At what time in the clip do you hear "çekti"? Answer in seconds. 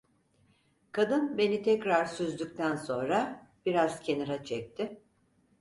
4.43-5.01